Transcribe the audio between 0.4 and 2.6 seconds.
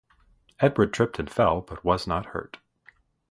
Edward tripped and fell, but was not hurt.